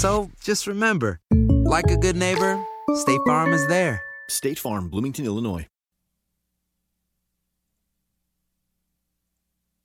[0.00, 2.58] So just remember, like a good neighbor,
[2.94, 4.00] State Farm is there.
[4.30, 5.66] State Farm, Bloomington, Illinois.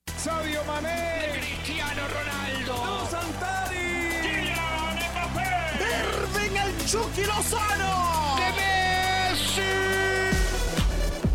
[0.07, 3.87] Sadio Mané, Cristiano Ronaldo, Dos Santari,
[4.23, 5.49] Kylian Mbappé,
[5.83, 8.04] Irving el Chucky Lozano,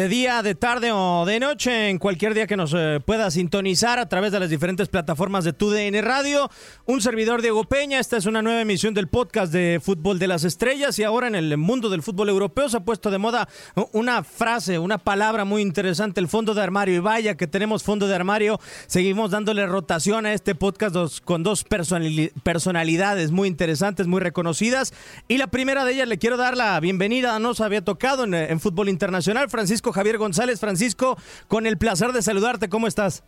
[0.00, 3.98] De día, de tarde o de noche, en cualquier día que nos eh, pueda sintonizar
[3.98, 6.50] a través de las diferentes plataformas de TUDN Radio.
[6.86, 10.44] Un servidor Diego Peña, esta es una nueva emisión del podcast de Fútbol de las
[10.44, 13.46] Estrellas y ahora en el mundo del fútbol europeo se ha puesto de moda
[13.92, 16.94] una frase, una palabra muy interesante, el fondo de armario.
[16.94, 20.96] Y vaya que tenemos fondo de armario, seguimos dándole rotación a este podcast
[21.26, 24.94] con dos personali- personalidades muy interesantes, muy reconocidas.
[25.28, 28.88] Y la primera de ellas le quiero dar la bienvenida, nos había tocado en fútbol
[28.88, 30.60] internacional, Francisco Javier González.
[30.60, 31.16] Francisco,
[31.48, 33.24] con el placer de saludarte, ¿cómo estás?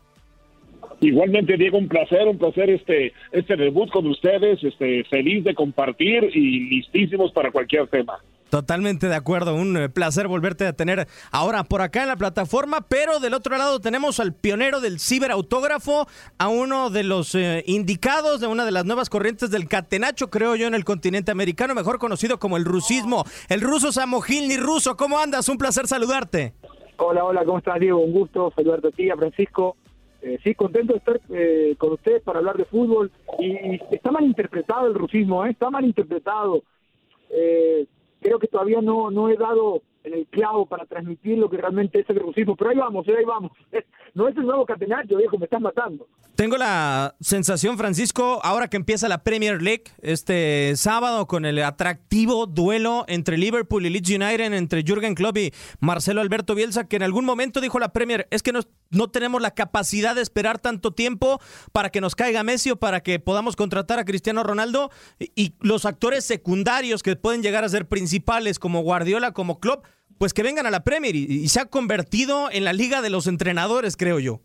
[1.01, 6.31] Igualmente, Diego, un placer, un placer este, este debut con ustedes, este, feliz de compartir
[6.33, 8.19] y listísimos para cualquier tema.
[8.53, 12.83] Totalmente de acuerdo, un eh, placer volverte a tener ahora por acá en la plataforma,
[12.87, 18.41] pero del otro lado tenemos al pionero del ciberautógrafo, a uno de los eh, indicados
[18.41, 21.99] de una de las nuevas corrientes del catenacho, creo yo, en el continente americano, mejor
[21.99, 25.49] conocido como el rusismo, el ruso Samogilny ruso, ¿cómo andas?
[25.49, 26.53] Un placer saludarte.
[26.99, 28.01] Hola, hola, ¿cómo estás, Diego?
[28.01, 29.77] Un gusto saludarte a a Francisco.
[30.21, 33.11] Eh, sí, contento de estar eh, con ustedes para hablar de fútbol.
[33.39, 35.53] Y, y está mal interpretado el rusismo, ¿eh?
[35.53, 36.63] está mal interpretado.
[37.31, 37.87] Eh,
[38.39, 42.21] que todavía no, no he dado el clavo para transmitir lo que realmente es el
[42.21, 43.53] rusismo, pero ahí vamos, eh, ahí vamos.
[44.15, 46.07] No es el nuevo catenacho, viejo, me estás matando.
[46.35, 52.47] Tengo la sensación, Francisco, ahora que empieza la Premier League este sábado con el atractivo
[52.47, 57.03] duelo entre Liverpool y Leeds United, entre Jürgen Klopp y Marcelo Alberto Bielsa, que en
[57.03, 60.93] algún momento dijo la Premier, es que no, no tenemos la capacidad de esperar tanto
[60.93, 61.39] tiempo
[61.73, 65.55] para que nos caiga Messi o para que podamos contratar a Cristiano Ronaldo y, y
[65.61, 69.85] los actores secundarios que pueden llegar a ser principales como Guardiola, como Klopp,
[70.23, 73.27] pues que vengan a la Premier y, se ha convertido en la liga de los
[73.27, 74.39] entrenadores, creo yo.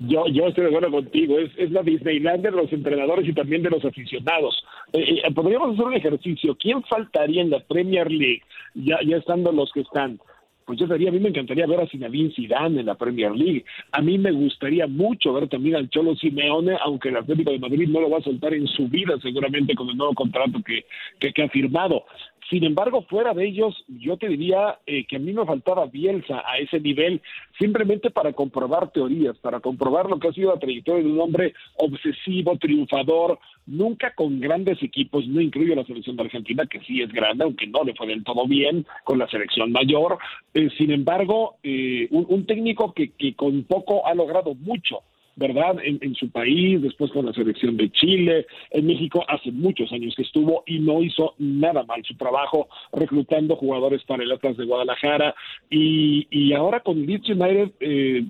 [0.00, 3.62] Yo, yo estoy de acuerdo contigo, es, es la Disneylandia de los entrenadores y también
[3.62, 4.62] de los aficionados.
[4.92, 8.42] Eh, eh, podríamos hacer un ejercicio, ¿quién faltaría en la Premier League,
[8.74, 10.20] ya, ya estando los que están?
[10.66, 13.64] Pues yo diría, a mí me encantaría ver a Zinedine Zidane en la Premier League.
[13.90, 17.88] A mí me gustaría mucho ver también al Cholo Simeone, aunque el Atlético de Madrid
[17.88, 20.84] no lo va a soltar en su vida seguramente con el nuevo contrato que,
[21.32, 22.04] que ha firmado.
[22.48, 26.42] Sin embargo, fuera de ellos, yo te diría eh, que a mí me faltaba Bielsa
[26.46, 27.20] a ese nivel,
[27.58, 31.54] simplemente para comprobar teorías, para comprobar lo que ha sido la trayectoria de un hombre
[31.76, 37.12] obsesivo, triunfador, nunca con grandes equipos, no incluyo la selección de Argentina, que sí es
[37.12, 40.18] grande, aunque no le fue del todo bien con la selección mayor.
[40.54, 45.02] Eh, sin embargo, eh, un, un, técnico que, que con poco ha logrado mucho.
[45.40, 45.76] ¿Verdad?
[45.82, 50.22] En, su país, después con la selección de Chile, en México hace muchos años que
[50.22, 55.34] estuvo y no hizo nada mal su trabajo reclutando jugadores para el Atlas de Guadalajara
[55.70, 58.22] y, y ahora con Leeds United, eh,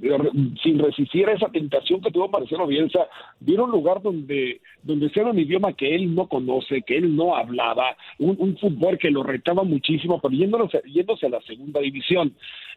[0.63, 3.09] sin resistir a esa tentación que tuvo Marcelo Bielsa,
[3.41, 7.35] vieron un lugar donde, donde sea un idioma que él no conoce, que él no
[7.35, 12.35] hablaba, un, fútbol que lo retaba muchísimo, pero yéndose, yéndose a la segunda división.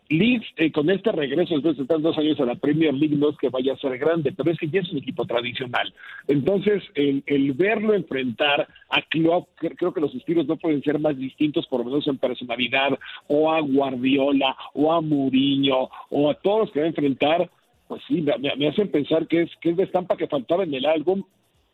[0.10, 3.38] Leeds, eh, con este regreso después de tantos años a la Premier League, no es
[3.38, 5.94] que vaya a ser grande, pero es que ya es un equipo tradicional.
[6.28, 11.18] Entonces, el, el verlo enfrentar a Klopp, creo que los estilos no pueden ser más
[11.18, 12.98] distintos, por lo menos en personalidad,
[13.28, 17.50] o a Guardiola, o a Mourinho, o a todos los que va a enfrentar,
[17.88, 20.86] pues sí, me, hacen pensar que es, que es la estampa que faltaba en el
[20.86, 21.24] álbum,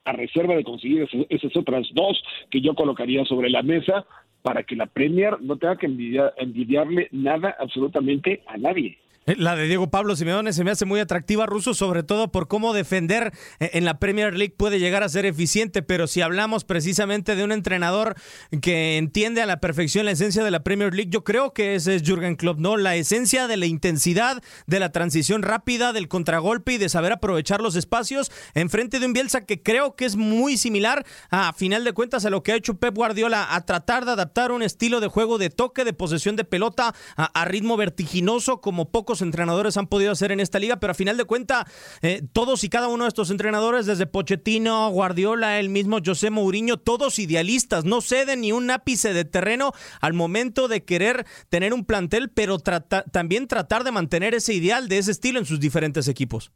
[0.06, 4.06] a reserva de conseguir esas otras dos que yo colocaría sobre la mesa,
[4.42, 8.98] para que la Premier no tenga que envidiarle nada absolutamente a nadie.
[9.30, 12.48] Eh, la de Diego Pablo Simeone se me hace muy atractiva, Ruso, sobre todo por
[12.48, 16.64] cómo defender eh, en la Premier League puede llegar a ser eficiente, pero si hablamos
[16.64, 18.16] precisamente de un entrenador
[18.62, 21.96] que entiende a la perfección la esencia de la Premier League, yo creo que ese
[21.96, 22.76] es Jürgen Klopp, ¿no?
[22.76, 27.62] La esencia de la intensidad, de la transición rápida, del contragolpe y de saber aprovechar
[27.62, 31.84] los espacios en frente de un Bielsa que creo que es muy similar a final
[31.84, 35.00] de cuentas a lo que ha hecho Pep Guardiola, a tratar de adaptar un estilo
[35.00, 39.88] de juego de toque, de posesión de pelota a ritmo vertiginoso como pocos entrenadores han
[39.88, 41.66] podido hacer en esta liga, pero a final de cuenta,
[42.02, 46.78] eh, todos y cada uno de estos entrenadores, desde Pochettino, Guardiola, el mismo José Mourinho,
[46.78, 49.72] todos idealistas, no ceden ni un ápice de terreno
[50.02, 54.98] al momento de querer tener un plantel, pero también tratar de mantener ese ideal de
[54.98, 56.52] ese estilo en sus diferentes equipos.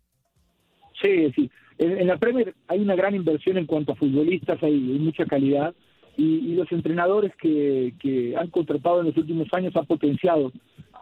[1.01, 1.51] Sí, sí.
[1.77, 5.73] En, la Premier hay una gran inversión en cuanto a futbolistas, hay, mucha calidad.
[6.15, 10.51] Y, los entrenadores que, que, han contratado en los últimos años han potenciado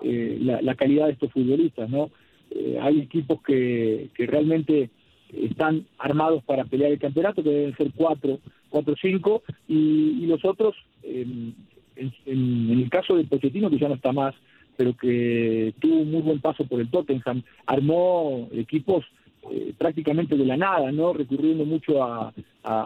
[0.01, 2.09] eh, la, calidad de estos futbolistas, ¿no?
[2.49, 4.89] Eh, hay equipos que, que realmente
[5.33, 10.75] están armados para pelear el campeonato, que deben ser cuatro, cuatro cinco, y, los otros,
[11.03, 11.55] en,
[11.95, 14.33] el caso de Pochettino, que ya no está más,
[14.77, 19.05] pero que tuvo un muy buen paso por el Tottenham, armó equipos
[19.51, 21.13] eh, prácticamente de la nada, ¿no?
[21.13, 22.33] Recurriendo mucho a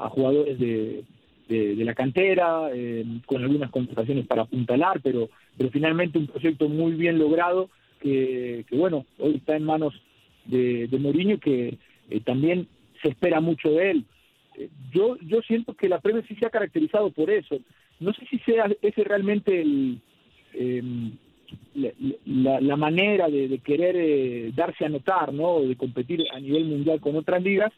[0.09, 1.03] jugadores de,
[1.47, 6.93] de, la cantera, eh, con algunas contrataciones para apuntalar, pero, pero finalmente un proyecto muy
[6.93, 7.69] bien logrado
[7.99, 9.93] que, bueno, hoy está en manos
[10.45, 11.77] de, de Mourinho que
[12.09, 12.67] eh, también
[13.01, 14.05] se espera mucho de él.
[14.57, 17.57] Eh, yo, yo siento que la Premier sí se ha caracterizado por eso.
[17.99, 19.99] No sé si sea ese realmente el,
[20.53, 21.11] em,
[22.25, 25.61] la, la, manera de, de querer darse a notar, ¿no?
[25.61, 27.71] De competir a nivel mundial con otras ligas,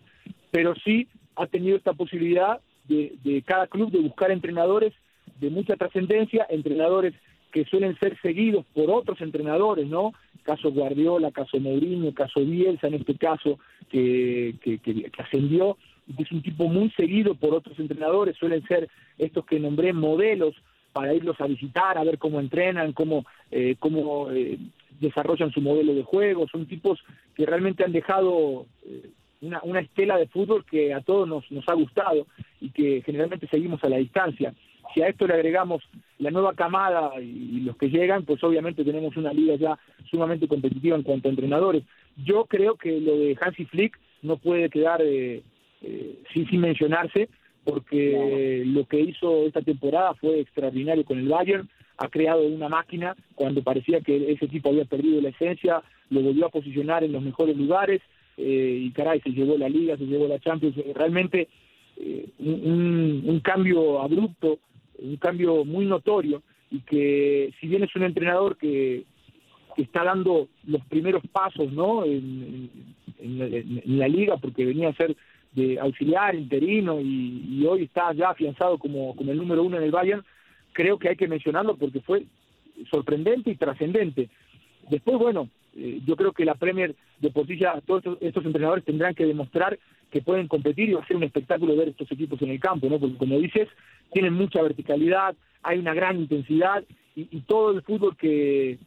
[0.52, 4.94] pero sí ha tenido esta posibilidad de, cada club de buscar entrenadores
[5.40, 7.14] de mucha trascendencia, entrenadores
[7.52, 10.14] que suelen ser seguidos por otros entrenadores, ¿no?
[10.44, 15.78] Caso Guardiola, caso Mourinho, caso Bielsa en este caso, que, que, que, ascendió,
[16.16, 20.56] que es un tipo muy seguido por otros entrenadores, suelen ser estos que nombré modelos
[20.94, 24.58] para irlos a visitar, a ver cómo entrenan, cómo, eh, cómo eh,
[25.00, 27.00] desarrollan su modelo de juego, son tipos
[27.36, 29.10] que realmente han dejado eh,
[29.42, 32.28] una, una estela de fútbol que a todos nos, nos ha gustado
[32.60, 34.54] y que generalmente seguimos a la distancia.
[34.94, 35.84] Si a esto le agregamos
[36.18, 39.78] la nueva camada y, los que llegan, pues obviamente tenemos una liga ya
[40.10, 41.84] sumamente competitiva en cuanto a entrenadores.
[42.16, 45.44] Yo creo que lo de Hansi Flick no puede quedar eh,
[45.82, 47.30] eh, sin, sin mencionarse,
[47.64, 53.16] porque lo que hizo esta temporada fue extraordinario con el Bayern, ha creado una máquina
[53.36, 57.22] cuando parecía que ese equipo había perdido la esencia, lo volvió a posicionar en los
[57.22, 58.02] mejores lugares,
[58.38, 61.48] eh, y caray, se llevó la Liga, se llevó la Champions, realmente
[61.98, 64.60] eh, un, cambio abrupto,
[65.00, 69.06] un cambio muy notorio y que si bien es un entrenador que,
[69.78, 72.04] está dando los primeros pasos ¿no?
[72.04, 72.70] En,
[73.86, 75.16] la, liga porque venía a ser
[75.52, 79.84] de auxiliar, interino y, y, hoy está ya afianzado como, como el número uno en
[79.84, 80.24] el Bayern,
[80.74, 82.26] creo que hay que mencionarlo porque fue
[82.92, 84.30] sorprendente y trascendente.
[84.90, 87.32] Después, bueno, eh, yo creo que la Premier de
[87.86, 89.78] todos estos, entrenadores tendrán que demostrar
[90.12, 92.90] que pueden competir y va a ser un espectáculo ver estos equipos en el campo,
[92.90, 93.00] ¿no?
[93.00, 93.68] Porque como dices,
[94.14, 96.84] tienen mucha verticalidad, hay una gran intensidad
[97.16, 98.78] y, todo el fútbol que,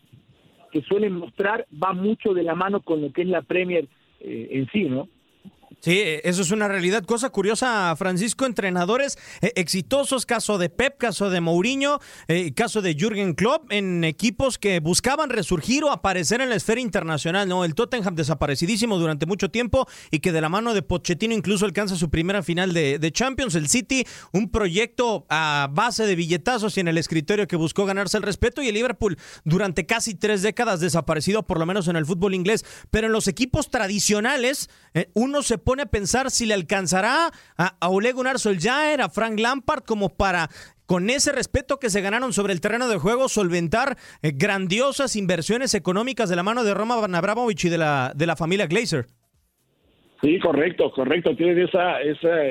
[0.71, 3.89] que suelen mostrar va mucho de la mano con lo que es la Premier
[4.21, 5.09] eh, en sí, ¿no?
[5.79, 7.05] Sí, eso es una realidad.
[7.05, 12.95] Cosa curiosa, Francisco, entrenadores eh, exitosos, caso de Pep, caso de Mourinho, eh, caso de
[12.95, 17.65] Jürgen Klopp, en equipos que buscaban resurgir o aparecer en la esfera internacional, ¿no?
[17.65, 21.97] El Tottenham desaparecidísimo durante mucho tiempo y que de la mano de Pochettino incluso alcanza
[21.97, 23.55] su primera final de, de Champions.
[23.55, 28.17] El City, un proyecto a base de billetazos y en el escritorio que buscó ganarse
[28.17, 32.05] el respeto y el Liverpool durante casi tres décadas desaparecido, por lo menos en el
[32.05, 32.67] fútbol inglés.
[32.91, 37.77] Pero en los equipos tradicionales, eh, uno se pone a pensar si le alcanzará a,
[37.81, 40.49] a Ole Gunnar Solskjaer, a Frank Lampard, como para
[40.91, 45.75] con ese respeto que se ganaron sobre el terreno de juego, solventar eh, grandiosas inversiones
[45.75, 49.07] económicas de la mano de Roma Abramovich y de la, de la familia Glazer.
[50.21, 51.37] Sí, correcto, correcto.
[51.37, 52.43] Tienen esa, esa,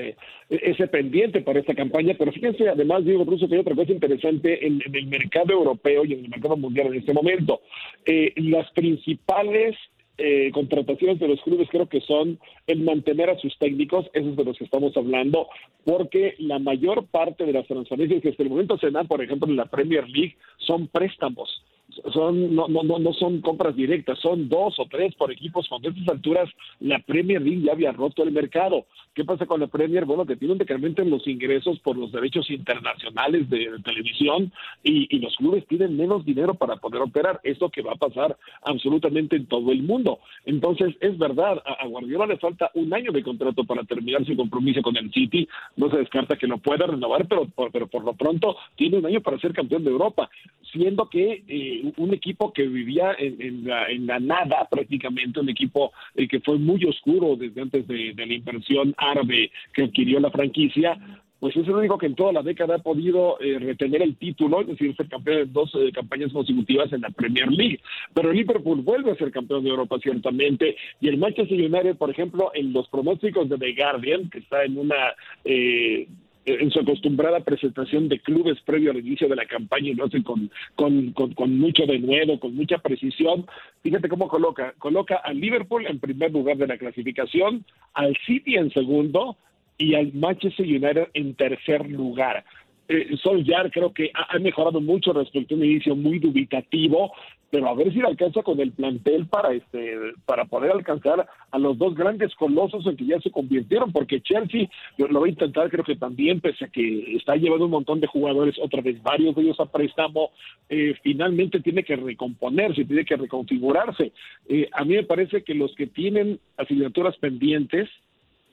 [0.50, 4.66] ese pendiente para esta campaña, pero fíjense, además, Diego Russo, que hay otra cosa interesante
[4.66, 7.62] en, en, el mercado europeo y en el mercado mundial en este momento.
[8.06, 9.76] Eh, las principales
[10.20, 14.44] eh, contrataciones de los clubes creo que son el mantener a sus técnicos, esos de
[14.44, 15.48] los que estamos hablando,
[15.86, 19.48] porque la mayor parte de las transferencias que hasta el momento se dan, por ejemplo,
[19.48, 21.64] en la Premier League, son préstamos
[22.14, 25.68] son no, no, no, son compras directas, son dos o tres por equipos.
[25.68, 28.86] Cuando estas alturas la Premier League ya había roto el mercado.
[29.14, 30.06] ¿Qué pasa con la Premier?
[30.06, 34.52] Bueno, que tiene un decremento en los ingresos por los derechos internacionales de, televisión
[34.84, 37.40] y, y, los clubes tienen menos dinero para poder operar.
[37.44, 40.20] Esto que va a pasar absolutamente en todo el mundo.
[40.46, 44.36] Entonces, es verdad, a, a Guardiola le falta un año de contrato para terminar su
[44.36, 45.48] compromiso con el City.
[45.76, 49.06] No se descarta que lo pueda renovar, pero por, pero por lo pronto tiene un
[49.06, 50.30] año para ser campeón de Europa,
[50.72, 55.92] siendo que eh, un equipo que vivía en, la, en, la, nada prácticamente, un equipo
[56.16, 60.32] eh, que fue muy oscuro desde antes de, de la inversión árabe que adquirió la
[60.32, 60.98] franquicia,
[61.40, 64.62] pues es el único que en toda la década ha podido eh, retener el título,
[64.62, 67.80] es decir, ser campeón en dos eh, campañas consecutivas en la Premier League.
[68.14, 72.10] Pero el Liverpool vuelve a ser campeón de Europa, ciertamente, y el Manchester United, por
[72.10, 75.14] ejemplo, en los pronósticos de The Guardian, que está en una...
[75.46, 76.08] Eh,
[76.56, 80.24] en su acostumbrada presentación de clubes previo al inicio de la campaña y lo hace
[80.24, 83.46] con, con, con, con mucho denuedo, con mucha precisión.
[83.84, 84.74] Fíjate cómo coloca.
[84.78, 89.38] Coloca al Liverpool en primer lugar de la clasificación, al City en segundo
[89.78, 92.44] y al Manchester United en tercer lugar.
[92.90, 97.14] Eh, Solskjaer creo que ha, mejorado mucho respecto a un inicio muy dubitativo,
[97.52, 101.60] pero a ver si le alcanza con el plantel para este para poder alcanzar a
[101.60, 105.70] los dos grandes colosos en que ya se convirtieron, porque Chelsea lo va a intentar,
[105.70, 109.36] creo que también, pese a que está llevando un montón de jugadores, otra vez varios
[109.36, 110.32] de ellos a préstamo,
[110.70, 114.12] eh, finalmente tiene que recomponerse, tiene que reconfigurarse.
[114.48, 117.90] Eh, a mí me parece que los que tienen asignaturas pendientes,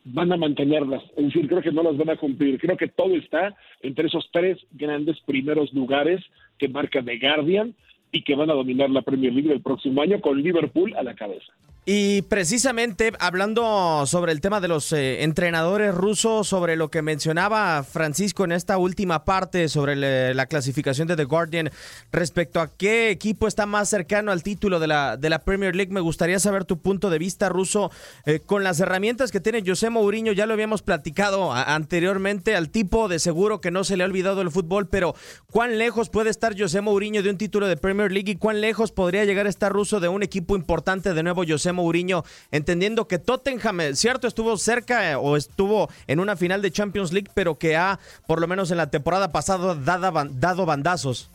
[0.08, 2.60] van a mantenerlas, es decir, creo que no las van a cumplir.
[2.60, 6.22] Creo que todo está entre esos tres grandes primeros lugares
[6.58, 7.74] que marca The Guardian
[8.12, 11.14] y que van a dominar la Premier League el próximo año con Liverpool a la
[11.14, 11.52] cabeza.
[11.88, 17.84] Y precisamente hablando sobre el tema de los eh, entrenadores rusos, sobre lo que mencionaba
[17.84, 21.70] Francisco en esta última parte sobre le, la clasificación de The Guardian
[22.10, 25.92] respecto a qué equipo está más cercano al título de la, de la Premier League,
[25.92, 27.92] me gustaría saber tu punto de vista ruso
[28.24, 33.06] eh, con las herramientas que tiene José Mourinho, ya lo habíamos platicado anteriormente, al tipo
[33.06, 35.14] de seguro que no se le ha olvidado el fútbol, pero
[35.52, 38.90] ¿cuán lejos puede estar José Mourinho de un título de Premier League y cuán lejos
[38.90, 43.18] podría llegar a estar ruso de un equipo importante de nuevo José Mourinho, entendiendo que
[43.18, 47.76] Tottenham, cierto, estuvo cerca eh, o estuvo en una final de Champions League, pero que
[47.76, 51.30] ha, por lo menos en la temporada pasada, dado, bandazos.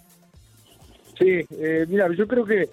[1.18, 2.68] Sí, eh, mira, yo creo que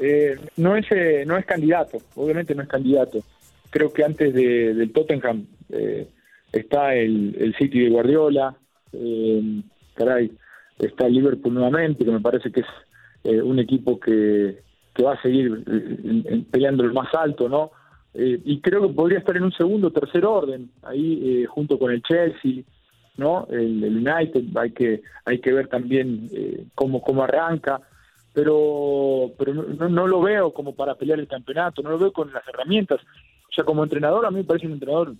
[0.00, 3.22] eh, no, es, eh, no es candidato, obviamente no es candidato.
[3.70, 6.06] Creo que antes de, del Tottenham eh,
[6.52, 8.56] está el, el, City de Guardiola,
[9.94, 10.30] caray,
[10.78, 14.62] está Liverpool nuevamente, que me parece que es un equipo que,
[14.96, 17.70] que va a seguir eh, peleando el más alto, ¿no?
[18.18, 21.92] Eh, y creo que podría estar en un segundo tercer orden, ahí eh, junto con
[21.92, 22.62] el Chelsea,
[23.18, 23.46] ¿no?
[23.50, 27.78] El, el, United, hay que, hay que ver también eh, cómo, cómo arranca,
[28.32, 32.32] pero, pero no, no, lo veo como para pelear el campeonato, no lo veo con
[32.32, 33.00] las herramientas.
[33.50, 35.12] O sea, como entrenador, a mí me parece un entrenador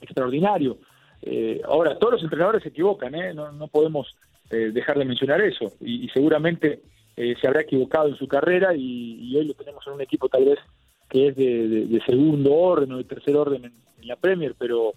[0.00, 0.78] extraordinario.
[1.66, 3.34] ahora, todos los entrenadores se equivocan, ¿eh?
[3.34, 4.16] No, no podemos
[4.50, 6.80] dejar de mencionar eso, y, y seguramente
[7.16, 10.44] eh, se habrá equivocado en su carrera y, hoy lo tenemos en un equipo tal
[10.44, 10.58] vez
[11.08, 14.94] que es de, de, segundo orden o de tercer orden en, la Premier, pero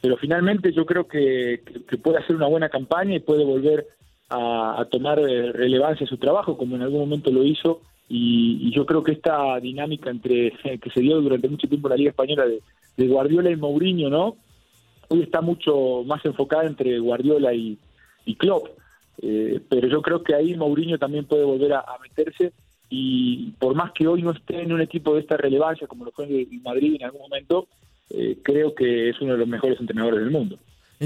[0.00, 3.86] pero finalmente yo creo que, que, puede hacer una buena campaña y puede volver
[4.28, 8.86] a, tomar eh, relevancia su trabajo como en algún momento lo hizo y, y, yo
[8.86, 10.50] creo que esta dinámica entre
[10.82, 12.60] que se dio durante mucho tiempo en la Liga Española de,
[12.96, 14.36] de Guardiola y Mourinho, ¿no?
[15.08, 17.78] Hoy está mucho más enfocada entre Guardiola y,
[18.24, 18.68] y Klopp
[19.22, 22.52] eh, pero yo creo que ahí Mourinho también puede volver a, meterse
[22.90, 26.12] y por más que hoy no esté en un equipo de esta relevancia como lo
[26.12, 27.68] fue en Madrid en algún momento,
[28.10, 30.58] eh, creo que es uno de los mejores entrenadores del mundo.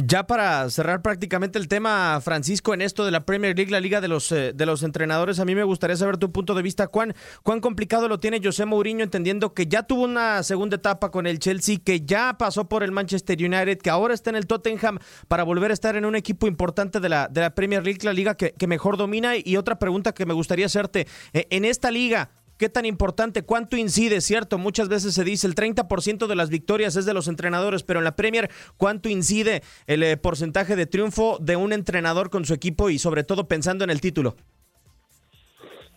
[0.07, 4.01] Ya para cerrar prácticamente el tema, Francisco, en esto de la Premier League, la liga
[4.01, 6.87] de los, eh, de los entrenadores, a mí me gustaría saber tu punto de vista.
[6.87, 11.27] ¿Cuán, ¿Cuán complicado lo tiene José Mourinho entendiendo que ya tuvo una segunda etapa con
[11.27, 14.99] el Chelsea, que ya pasó por el Manchester United, que ahora está en el Tottenham
[15.27, 18.13] para volver a estar en un equipo importante de la, de la Premier League, la
[18.13, 19.33] liga que, que mejor domina?
[19.37, 23.43] Y otra pregunta que me gustaría hacerte, eh, en esta liga, ¿Qué tan importante?
[23.43, 24.21] ¿Cuánto incide?
[24.21, 28.01] Cierto, muchas veces se dice el 30% de las victorias es de los entrenadores, pero
[28.01, 32.55] en la Premier, ¿cuánto incide el eh, porcentaje de triunfo de un entrenador con su
[32.55, 34.35] equipo y sobre todo pensando en el título?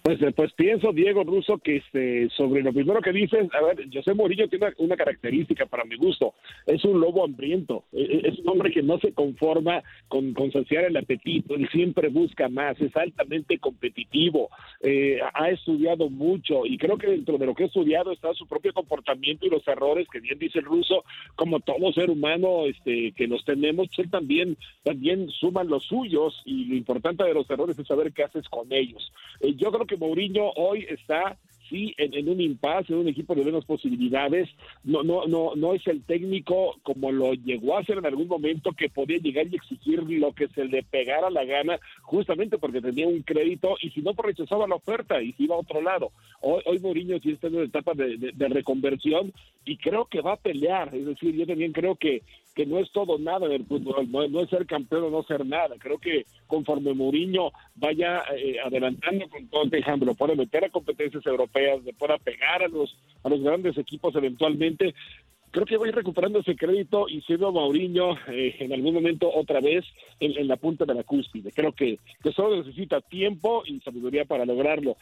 [0.01, 3.88] Pues, eh, pues pienso, Diego Russo, que este, sobre lo primero que dices, a ver,
[3.93, 6.34] José Murillo tiene una, característica para mi gusto,
[6.65, 10.86] es un lobo hambriento, e, e, es un hombre que no se conforma con, saciar
[10.86, 14.50] el apetito, él siempre busca más, es altamente competitivo,
[14.81, 18.48] eh, ha estudiado mucho y creo que dentro de lo que ha estudiado está su
[18.48, 21.03] propio comportamiento y los errores que bien dice el ruso,
[21.36, 26.41] como todo ser humano este, que nos tenemos, pues él también, también suma los suyos
[26.46, 29.12] y lo importante de los errores es saber qué haces con ellos.
[29.41, 31.38] Eh, yo creo Mourinho hoy está
[31.72, 34.50] sí en, un impasse, en un equipo de menos posibilidades.
[34.84, 38.74] No, no, no, no es el técnico como lo llegó a ser en algún momento
[38.74, 43.08] que podía llegar y exigir lo que se le pegara la gana, justamente porque tenía
[43.08, 46.12] un crédito y si no rechazaba la oferta y se iba a otro lado.
[46.42, 49.34] Hoy, hoy Mourinho sí está en una etapa de reconversión
[49.66, 50.94] y creo que va a pelear.
[50.94, 52.22] Es decir, yo también creo que
[52.53, 55.46] que no es todo nada en el fútbol, no, es ser campeón o no ser
[55.46, 55.75] nada.
[55.79, 61.84] Creo que conforme Mourinho vaya eh, adelantando con ejemplo, lo puede meter a competencias europeas,
[61.84, 64.93] le pueda pegar a los, a los grandes equipos eventualmente,
[65.51, 69.29] creo que va a ir recuperando ese crédito y siendo a eh, en algún momento
[69.34, 69.86] otra vez
[70.20, 71.51] en, la punta de la cúspide.
[71.51, 74.96] Creo que, que solo necesita tiempo y sabiduría para lograrlo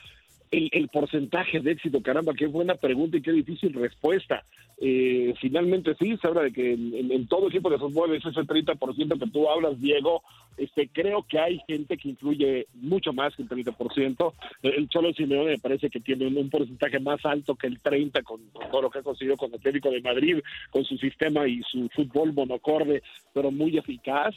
[0.51, 4.43] el, porcentaje de éxito, caramba, qué buena pregunta y qué difícil respuesta.
[4.81, 9.19] Eh, finalmente sí, se habla de que en, todo equipo de fútbol es ese 30%
[9.19, 10.23] que tú hablas, Diego.
[10.57, 14.33] Este, creo que hay gente que influye mucho más que el 30%.
[14.63, 18.41] El Cholo Simeone me parece que tiene un, porcentaje más alto que el 30% con,
[18.71, 20.39] todo lo que ha conseguido con el Atlético de Madrid,
[20.71, 23.03] con su sistema y su fútbol monocorde,
[23.33, 24.33] pero muy eficaz.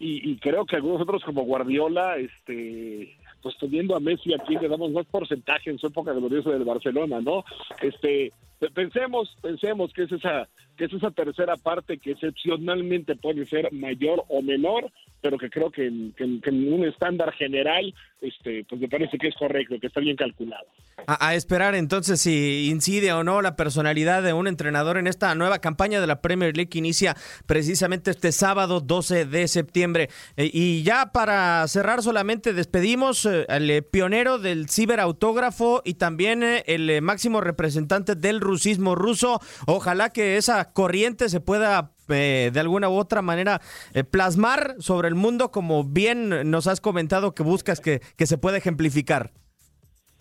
[0.00, 4.68] Y, y creo que algunos otros como Guardiola, este pues teniendo a Messi aquí le
[4.68, 7.44] damos más porcentaje en su época gloriosa del Barcelona, ¿no?
[7.82, 8.32] Este,
[8.72, 14.24] pensemos, pensemos que es esa que es esa tercera parte que excepcionalmente puede ser mayor
[14.28, 19.28] o menor, pero que creo que en, un estándar general, este, pues me parece que
[19.28, 20.66] es correcto, que está bien calculado.
[21.06, 25.58] A, esperar entonces si incide o no la personalidad de un entrenador en esta nueva
[25.60, 30.08] campaña de la Premier League que inicia precisamente este sábado 12 de septiembre.
[30.36, 36.42] Eh, y ya para cerrar solamente despedimos eh, al eh, pionero del ciberautógrafo y también
[36.66, 39.40] el máximo representante del rusismo ruso.
[39.66, 43.60] Ojalá que esa corriente se pueda eh, de alguna u otra manera
[43.94, 48.38] eh, plasmar sobre el mundo como bien nos has comentado que buscas que, que se
[48.38, 49.32] pueda ejemplificar.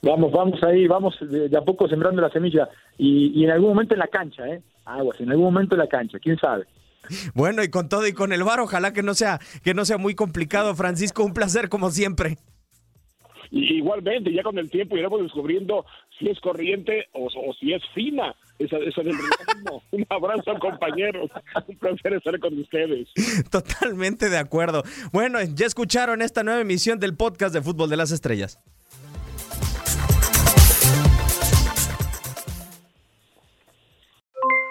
[0.02, 2.67] Vamos, vamos ahí, vamos de, a poco sembrando la semilla
[2.98, 4.62] y, en algún momento en la cancha, ¿eh?
[4.84, 6.65] Aguas, en algún momento en la cancha, quién sabe.
[7.34, 9.98] Bueno, y con todo y con el bar, ojalá que no sea que no sea
[9.98, 12.38] muy complicado, Francisco, un placer como siempre.
[13.52, 15.86] igualmente, ya con el tiempo iremos descubriendo
[16.24, 18.34] si es corriente o, si es fina.
[18.58, 19.02] Esa, esa
[19.92, 21.30] Un abrazo, compañeros.
[21.68, 23.10] Un placer estar con ustedes.
[23.52, 24.84] Totalmente de acuerdo.
[25.12, 28.60] Bueno, ya escucharon esta nueva emisión del podcast de Fútbol de las Estrellas.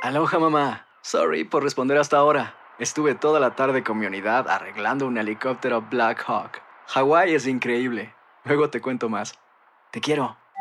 [0.03, 0.87] Aloha, mamá.
[1.03, 2.57] Sorry por responder hasta ahora.
[2.79, 6.63] Estuve toda la tarde con mi unidad arreglando un helicóptero Black Hawk.
[6.87, 8.15] Hawái es increíble.
[8.45, 9.39] Luego te cuento más.
[9.91, 10.42] Te quiero.